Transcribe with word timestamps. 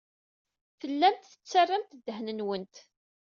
Tellamt 0.79 1.23
tettarramt 1.31 1.97
ddehn-nwent. 2.05 2.75